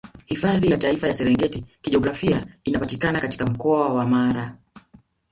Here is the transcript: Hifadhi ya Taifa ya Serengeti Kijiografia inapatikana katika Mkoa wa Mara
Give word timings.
Hifadhi 0.25 0.71
ya 0.71 0.77
Taifa 0.77 1.07
ya 1.07 1.13
Serengeti 1.13 1.65
Kijiografia 1.81 2.45
inapatikana 2.63 3.21
katika 3.21 3.45
Mkoa 3.45 3.93
wa 3.93 4.05
Mara 4.05 4.57